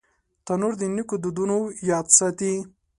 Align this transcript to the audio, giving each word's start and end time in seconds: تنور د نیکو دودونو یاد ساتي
تنور 0.45 0.73
د 0.79 0.83
نیکو 0.95 1.15
دودونو 1.23 1.57
یاد 1.91 2.07
ساتي 2.17 2.53